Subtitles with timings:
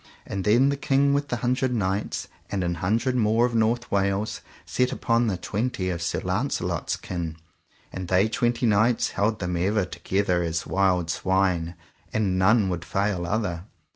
[0.25, 4.41] And then the King with the Hundred Knights and an hundred more of North Wales
[4.65, 7.37] set upon the twenty of Sir Launcelot's kin:
[7.93, 11.75] and they twenty knights held them ever together as wild swine,
[12.11, 13.65] and none would fail other.